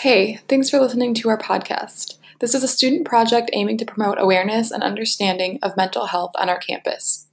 Hey, 0.00 0.38
thanks 0.48 0.70
for 0.70 0.80
listening 0.80 1.12
to 1.12 1.28
our 1.28 1.36
podcast. 1.36 2.16
This 2.38 2.54
is 2.54 2.62
a 2.62 2.68
student 2.68 3.04
project 3.04 3.50
aiming 3.52 3.76
to 3.76 3.84
promote 3.84 4.16
awareness 4.18 4.70
and 4.70 4.82
understanding 4.82 5.58
of 5.60 5.76
mental 5.76 6.06
health 6.06 6.30
on 6.36 6.48
our 6.48 6.56
campus. 6.56 7.26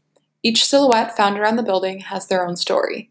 Each 0.43 0.65
silhouette 0.65 1.15
found 1.15 1.39
around 1.39 1.55
the 1.55 1.63
building 1.63 2.01
has 2.01 2.27
their 2.27 2.45
own 2.45 2.57
story. 2.57 3.09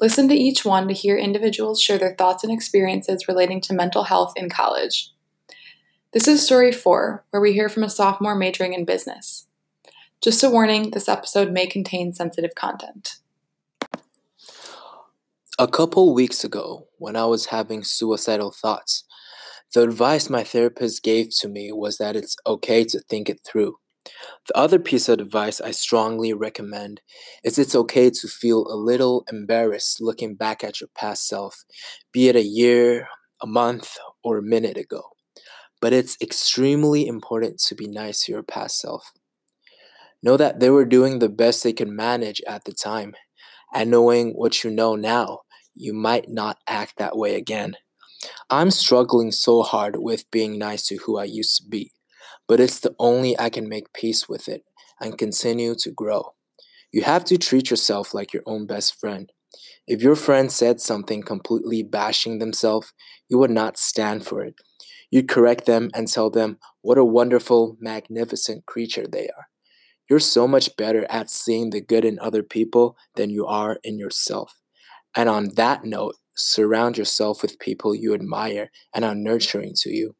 Listen 0.00 0.28
to 0.28 0.34
each 0.34 0.64
one 0.64 0.88
to 0.88 0.94
hear 0.94 1.16
individuals 1.16 1.80
share 1.80 1.96
their 1.96 2.16
thoughts 2.16 2.42
and 2.42 2.52
experiences 2.52 3.28
relating 3.28 3.60
to 3.60 3.72
mental 3.72 4.02
health 4.02 4.32
in 4.34 4.50
college. 4.50 5.12
This 6.10 6.26
is 6.26 6.44
story 6.44 6.72
four, 6.72 7.24
where 7.30 7.40
we 7.40 7.52
hear 7.52 7.68
from 7.68 7.84
a 7.84 7.88
sophomore 7.88 8.34
majoring 8.34 8.72
in 8.72 8.84
business. 8.84 9.46
Just 10.20 10.42
a 10.42 10.50
warning 10.50 10.90
this 10.90 11.08
episode 11.08 11.52
may 11.52 11.68
contain 11.68 12.12
sensitive 12.12 12.56
content. 12.56 13.18
A 15.58 15.68
couple 15.68 16.14
weeks 16.14 16.44
ago, 16.44 16.88
when 16.98 17.16
I 17.16 17.24
was 17.26 17.46
having 17.46 17.84
suicidal 17.84 18.52
thoughts, 18.52 19.04
the 19.74 19.82
advice 19.82 20.30
my 20.30 20.44
therapist 20.44 21.02
gave 21.02 21.28
to 21.40 21.48
me 21.48 21.72
was 21.72 21.98
that 21.98 22.16
it's 22.16 22.36
okay 22.46 22.84
to 22.84 23.00
think 23.00 23.28
it 23.28 23.40
through. 23.46 23.76
The 24.48 24.56
other 24.56 24.78
piece 24.78 25.08
of 25.08 25.20
advice 25.20 25.60
I 25.60 25.70
strongly 25.72 26.32
recommend 26.32 27.02
is 27.44 27.58
it's 27.58 27.74
okay 27.74 28.10
to 28.10 28.28
feel 28.28 28.66
a 28.68 28.76
little 28.76 29.24
embarrassed 29.32 30.00
looking 30.00 30.34
back 30.34 30.64
at 30.64 30.80
your 30.80 30.88
past 30.94 31.28
self, 31.28 31.64
be 32.12 32.28
it 32.28 32.36
a 32.36 32.42
year, 32.42 33.08
a 33.42 33.46
month, 33.46 33.96
or 34.24 34.38
a 34.38 34.42
minute 34.42 34.76
ago. 34.76 35.02
But 35.80 35.92
it's 35.92 36.16
extremely 36.22 37.06
important 37.06 37.60
to 37.66 37.74
be 37.74 37.88
nice 37.88 38.24
to 38.24 38.32
your 38.32 38.42
past 38.42 38.78
self. 38.80 39.12
Know 40.22 40.36
that 40.36 40.60
they 40.60 40.70
were 40.70 40.84
doing 40.84 41.18
the 41.18 41.28
best 41.28 41.62
they 41.62 41.72
could 41.72 41.88
manage 41.88 42.40
at 42.46 42.64
the 42.64 42.72
time, 42.72 43.14
and 43.72 43.90
knowing 43.90 44.32
what 44.32 44.62
you 44.62 44.70
know 44.70 44.94
now, 44.94 45.40
you 45.74 45.92
might 45.92 46.28
not 46.28 46.58
act 46.66 46.98
that 46.98 47.16
way 47.16 47.34
again. 47.34 47.76
I'm 48.50 48.70
struggling 48.70 49.32
so 49.32 49.62
hard 49.62 49.96
with 49.98 50.30
being 50.30 50.58
nice 50.58 50.86
to 50.86 50.96
who 50.98 51.18
I 51.18 51.24
used 51.24 51.56
to 51.56 51.68
be, 51.68 51.92
but 52.46 52.60
it's 52.60 52.80
the 52.80 52.94
only 52.98 53.38
I 53.38 53.50
can 53.50 53.68
make 53.68 53.92
peace 53.92 54.28
with 54.28 54.48
it 54.48 54.62
and 55.00 55.18
continue 55.18 55.74
to 55.76 55.90
grow. 55.90 56.32
You 56.92 57.02
have 57.02 57.24
to 57.26 57.38
treat 57.38 57.70
yourself 57.70 58.14
like 58.14 58.32
your 58.32 58.42
own 58.46 58.66
best 58.66 59.00
friend. 59.00 59.32
If 59.86 60.02
your 60.02 60.14
friend 60.14 60.52
said 60.52 60.80
something 60.80 61.22
completely 61.22 61.82
bashing 61.82 62.38
themselves, 62.38 62.92
you 63.28 63.38
would 63.38 63.50
not 63.50 63.78
stand 63.78 64.26
for 64.26 64.42
it. 64.42 64.54
You'd 65.10 65.28
correct 65.28 65.66
them 65.66 65.90
and 65.94 66.06
tell 66.06 66.30
them 66.30 66.58
what 66.80 66.98
a 66.98 67.04
wonderful, 67.04 67.76
magnificent 67.80 68.66
creature 68.66 69.06
they 69.06 69.28
are. 69.28 69.48
You're 70.08 70.18
so 70.18 70.46
much 70.46 70.76
better 70.76 71.06
at 71.08 71.30
seeing 71.30 71.70
the 71.70 71.80
good 71.80 72.04
in 72.04 72.18
other 72.18 72.42
people 72.42 72.96
than 73.16 73.30
you 73.30 73.46
are 73.46 73.78
in 73.82 73.98
yourself. 73.98 74.58
And 75.16 75.28
on 75.28 75.50
that 75.56 75.84
note, 75.84 76.16
surround 76.36 76.98
yourself 76.98 77.42
with 77.42 77.58
people 77.58 77.94
you 77.94 78.14
admire 78.14 78.70
and 78.94 79.04
are 79.04 79.14
nurturing 79.14 79.72
to 79.76 79.90
you. 79.90 80.16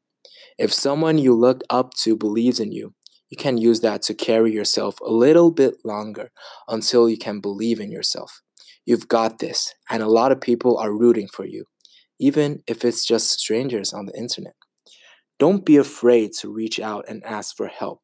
If 0.59 0.73
someone 0.73 1.19
you 1.19 1.35
look 1.35 1.63
up 1.71 1.95
to 2.03 2.17
believes 2.17 2.61
in 2.61 2.73
you, 2.73 2.95
you 3.31 3.37
can 3.37 3.57
use 3.57 3.81
that 3.81 4.03
to 4.03 4.15
carry 4.15 4.53
yourself 4.53 5.01
a 5.01 5.11
little 5.11 5.51
bit 5.51 5.77
longer 5.85 6.31
until 6.69 7.09
you 7.09 7.17
can 7.17 7.41
believe 7.41 7.81
in 7.81 7.91
yourself. 7.91 8.43
You've 8.85 9.09
got 9.09 9.39
this, 9.39 9.73
and 9.89 10.03
a 10.03 10.09
lot 10.09 10.33
of 10.33 10.41
people 10.41 10.77
are 10.77 10.93
rooting 10.93 11.29
for 11.29 11.47
you, 11.47 11.65
even 12.21 12.63
if 12.67 12.85
it's 12.85 13.07
just 13.07 13.31
strangers 13.31 13.93
on 13.93 14.07
the 14.07 14.19
internet. 14.19 14.55
Don't 15.39 15.65
be 15.65 15.77
afraid 15.79 16.33
to 16.41 16.53
reach 16.53 16.79
out 16.79 17.07
and 17.09 17.25
ask 17.25 17.57
for 17.57 17.69
help. 17.69 18.03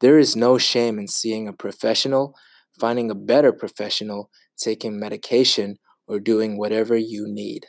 There 0.00 0.18
is 0.18 0.36
no 0.36 0.56
shame 0.58 0.98
in 1.00 1.08
seeing 1.08 1.48
a 1.48 1.52
professional, 1.52 2.34
finding 2.78 3.10
a 3.10 3.14
better 3.14 3.52
professional, 3.52 4.30
taking 4.56 4.98
medication, 4.98 5.78
or 6.06 6.20
doing 6.20 6.56
whatever 6.56 6.96
you 6.96 7.26
need. 7.26 7.66